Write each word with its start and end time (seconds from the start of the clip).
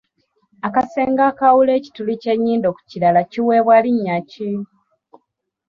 Akasenge 0.67 1.21
akaawula 1.31 1.71
ekituli 1.79 2.13
ky'ennyindo 2.21 2.69
ku 2.75 2.81
kirala 2.89 3.21
kiweebwa 3.31 3.77
linnya 3.85 4.17
ki? 4.31 4.51